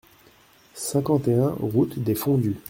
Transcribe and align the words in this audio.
cinquante 0.73 1.27
et 1.27 1.35
un 1.35 1.51
route 1.59 1.99
des 1.99 2.15
Fondus 2.15 2.55